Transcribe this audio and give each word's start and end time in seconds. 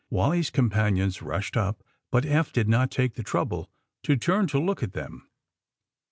Wally 0.09 0.39
^s 0.39 0.51
companions 0.51 1.21
rushed 1.21 1.55
up, 1.55 1.83
but 2.09 2.25
Eph 2.25 2.51
did 2.51 2.67
not 2.67 2.89
take 2.89 3.13
the 3.13 3.21
trouble 3.21 3.69
to 4.01 4.15
turn 4.17 4.47
to 4.47 4.57
look 4.59 4.81
at 4.81 4.93
them. 4.93 5.29